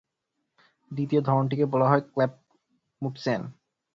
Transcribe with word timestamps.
দ্বিতীয় 0.91 1.21
ধরনটিকে 1.21 1.65
বলা 1.65 1.87
হয় 1.89 2.03
"ক্ল্যাপমুটসেন"। 2.13 3.41